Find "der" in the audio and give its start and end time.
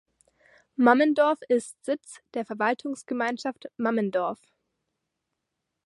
2.33-2.43